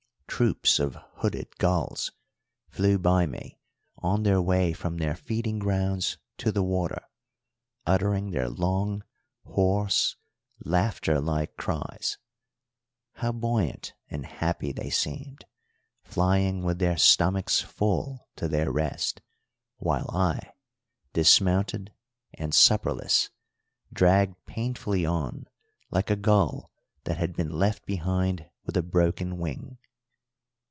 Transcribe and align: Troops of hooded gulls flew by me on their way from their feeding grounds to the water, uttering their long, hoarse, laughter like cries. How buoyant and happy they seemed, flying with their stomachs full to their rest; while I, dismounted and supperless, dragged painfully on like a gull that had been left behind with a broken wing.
Troops 0.41 0.79
of 0.79 0.95
hooded 1.17 1.55
gulls 1.59 2.11
flew 2.69 2.97
by 2.97 3.27
me 3.27 3.59
on 3.99 4.23
their 4.23 4.41
way 4.41 4.73
from 4.73 4.97
their 4.97 5.13
feeding 5.15 5.59
grounds 5.59 6.17
to 6.37 6.51
the 6.51 6.63
water, 6.63 7.05
uttering 7.85 8.31
their 8.31 8.49
long, 8.49 9.03
hoarse, 9.43 10.15
laughter 10.65 11.19
like 11.19 11.55
cries. 11.57 12.17
How 13.15 13.31
buoyant 13.33 13.93
and 14.09 14.25
happy 14.25 14.71
they 14.71 14.89
seemed, 14.89 15.45
flying 16.01 16.63
with 16.63 16.79
their 16.79 16.97
stomachs 16.97 17.59
full 17.61 18.27
to 18.37 18.47
their 18.47 18.71
rest; 18.71 19.21
while 19.77 20.09
I, 20.09 20.53
dismounted 21.13 21.93
and 22.33 22.53
supperless, 22.55 23.29
dragged 23.93 24.43
painfully 24.47 25.05
on 25.05 25.45
like 25.91 26.09
a 26.09 26.15
gull 26.15 26.71
that 27.03 27.17
had 27.17 27.35
been 27.35 27.51
left 27.51 27.85
behind 27.85 28.49
with 28.65 28.75
a 28.75 28.81
broken 28.81 29.37
wing. 29.37 29.77